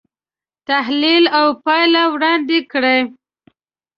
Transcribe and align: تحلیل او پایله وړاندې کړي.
تحلیل 0.69 1.23
او 1.39 1.47
پایله 1.63 2.03
وړاندې 2.13 2.57
کړي. 2.71 2.99